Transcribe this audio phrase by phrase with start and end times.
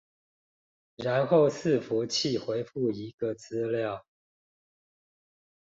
[0.95, 4.03] 然後伺服器回覆一個資料